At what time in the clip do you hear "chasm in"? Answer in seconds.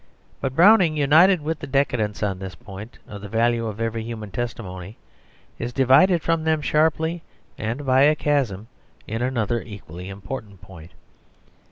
8.15-9.21